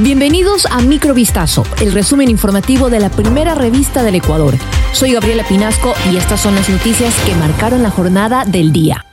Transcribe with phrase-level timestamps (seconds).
[0.00, 4.54] Bienvenidos a Microvistazo, el resumen informativo de la primera revista del Ecuador.
[4.92, 9.04] Soy Gabriela Pinasco y estas son las noticias que marcaron la jornada del día.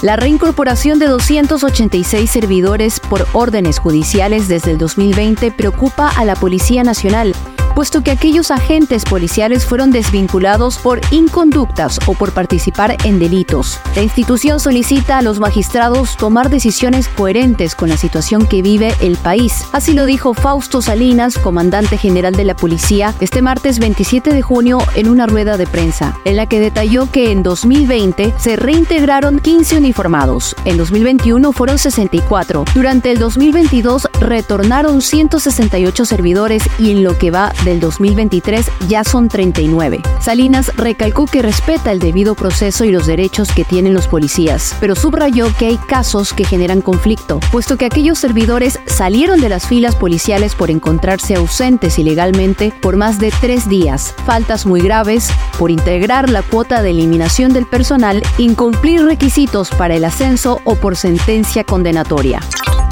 [0.00, 6.82] La reincorporación de 286 servidores por órdenes judiciales desde el 2020 preocupa a la Policía
[6.82, 7.34] Nacional
[7.74, 13.80] puesto que aquellos agentes policiales fueron desvinculados por inconductas o por participar en delitos.
[13.94, 19.16] La institución solicita a los magistrados tomar decisiones coherentes con la situación que vive el
[19.16, 19.64] país.
[19.72, 24.78] Así lo dijo Fausto Salinas, comandante general de la policía, este martes 27 de junio
[24.94, 29.78] en una rueda de prensa, en la que detalló que en 2020 se reintegraron 15
[29.78, 37.30] uniformados, en 2021 fueron 64, durante el 2022 retornaron 168 servidores y en lo que
[37.30, 40.02] va del 2023 ya son 39.
[40.20, 44.94] Salinas recalcó que respeta el debido proceso y los derechos que tienen los policías, pero
[44.94, 49.96] subrayó que hay casos que generan conflicto, puesto que aquellos servidores salieron de las filas
[49.96, 56.30] policiales por encontrarse ausentes ilegalmente por más de tres días, faltas muy graves, por integrar
[56.30, 62.40] la cuota de eliminación del personal, incumplir requisitos para el ascenso o por sentencia condenatoria.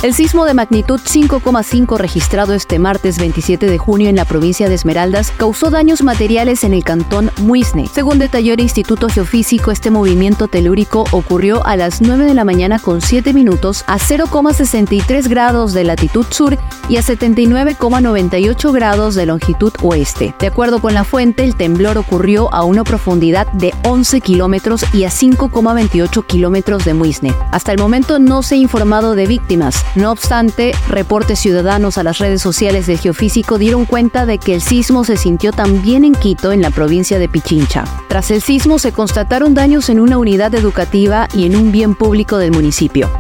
[0.02, 4.74] El sismo de magnitud 5,5 registrado este martes 27 de junio en la provincia de
[4.74, 7.86] Esmeraldas causó daños materiales en el cantón Muisne.
[7.86, 12.78] Según detalló el Instituto Geofísico, este movimiento telúrico ocurrió a las 9 de la mañana
[12.78, 16.56] con 7 minutos a 0,63 grados de latitud sur
[16.88, 20.34] y a 79,98 grados de longitud oeste.
[20.38, 25.04] De acuerdo con la fuente, el temblor ocurrió a una profundidad de 11 kilómetros y
[25.04, 27.34] a 5,28 kilómetros de Muisne.
[27.52, 29.84] Hasta el momento no se ha informado de víctimas.
[29.96, 34.62] No obstante, reportes ciudadanos a las redes sociales del geofísico dieron cuenta de que el
[34.62, 37.84] sismo se sintió también en Quito, en la provincia de Pichincha.
[38.08, 42.38] Tras el sismo se constataron daños en una unidad educativa y en un bien público
[42.38, 43.10] del municipio.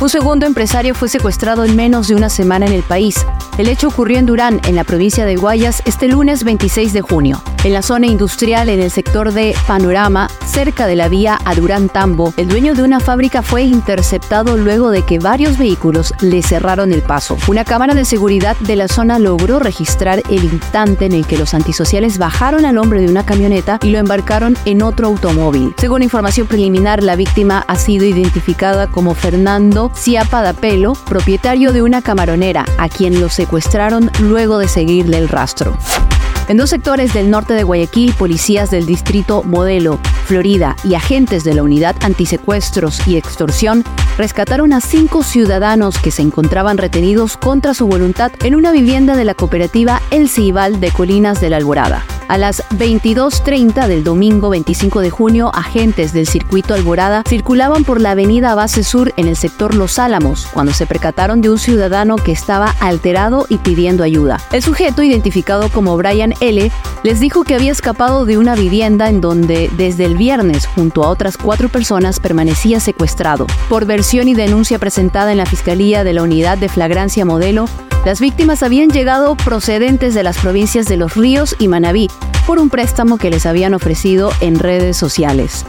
[0.00, 3.24] Un segundo empresario fue secuestrado en menos de una semana en el país.
[3.58, 7.42] El hecho ocurrió en Durán, en la provincia de Guayas, este lunes 26 de junio.
[7.62, 11.90] En la zona industrial, en el sector de Panorama, cerca de la vía a Durán
[11.90, 16.90] Tambo, el dueño de una fábrica fue interceptado luego de que varios vehículos le cerraron
[16.92, 17.36] el paso.
[17.48, 21.52] Una cámara de seguridad de la zona logró registrar el instante en el que los
[21.52, 25.74] antisociales bajaron al hombre de una camioneta y lo embarcaron en otro automóvil.
[25.76, 32.00] Según información preliminar, la víctima ha sido identificada como Fernando Ciapa Pelo, propietario de una
[32.00, 35.76] camaronera, a quien lo secuestraron luego de seguirle el rastro.
[36.46, 41.54] En dos sectores del norte de Guayaquil, policías del distrito Modelo, Florida y agentes de
[41.54, 43.82] la unidad antisecuestros y extorsión
[44.16, 49.24] rescataron a cinco ciudadanos que se encontraban retenidos contra su voluntad en una vivienda de
[49.24, 52.04] la cooperativa El Cibal de Colinas de la Alborada.
[52.30, 58.12] A las 22.30 del domingo 25 de junio, agentes del circuito Alborada circulaban por la
[58.12, 62.30] avenida Base Sur en el sector Los Álamos, cuando se percataron de un ciudadano que
[62.30, 64.38] estaba alterado y pidiendo ayuda.
[64.52, 66.70] El sujeto, identificado como Brian L.,
[67.02, 71.08] les dijo que había escapado de una vivienda en donde desde el viernes, junto a
[71.08, 73.48] otras cuatro personas, permanecía secuestrado.
[73.68, 77.66] Por versión y denuncia presentada en la Fiscalía de la Unidad de Flagrancia Modelo,
[78.04, 82.08] las víctimas habían llegado procedentes de las provincias de Los Ríos y Manabí
[82.46, 85.66] por un préstamo que les habían ofrecido en redes sociales.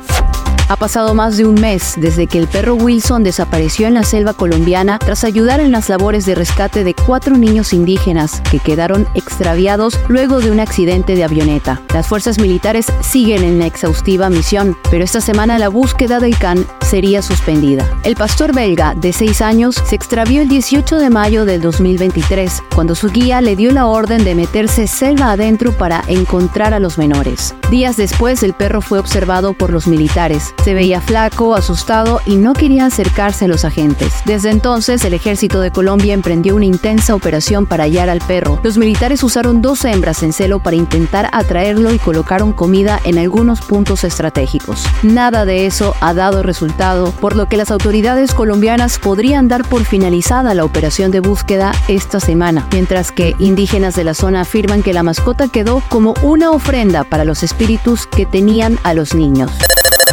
[0.71, 4.33] Ha pasado más de un mes desde que el perro Wilson desapareció en la selva
[4.33, 9.99] colombiana tras ayudar en las labores de rescate de cuatro niños indígenas que quedaron extraviados
[10.07, 11.81] luego de un accidente de avioneta.
[11.93, 16.65] Las fuerzas militares siguen en la exhaustiva misión, pero esta semana la búsqueda del can
[16.79, 17.85] sería suspendida.
[18.03, 22.95] El pastor belga de 6 años se extravió el 18 de mayo del 2023, cuando
[22.95, 27.55] su guía le dio la orden de meterse selva adentro para encontrar a los menores.
[27.69, 30.53] Días después, el perro fue observado por los militares.
[30.63, 34.13] Se veía flaco, asustado y no quería acercarse a los agentes.
[34.25, 38.59] Desde entonces, el ejército de Colombia emprendió una intensa operación para hallar al perro.
[38.61, 43.61] Los militares usaron dos hembras en celo para intentar atraerlo y colocaron comida en algunos
[43.61, 44.85] puntos estratégicos.
[45.01, 49.83] Nada de eso ha dado resultado, por lo que las autoridades colombianas podrían dar por
[49.83, 54.93] finalizada la operación de búsqueda esta semana, mientras que indígenas de la zona afirman que
[54.93, 59.52] la mascota quedó como una ofrenda para los espíritus que tenían a los niños.